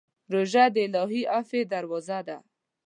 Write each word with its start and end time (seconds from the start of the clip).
روژه 0.33 0.63
د 0.73 0.75
الهي 0.87 1.21
عفوې 1.35 1.61
دروازه 1.73 2.19
ده. 2.27 2.37